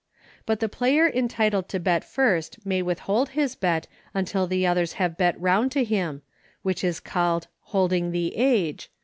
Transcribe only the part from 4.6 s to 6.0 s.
otl. have bet round to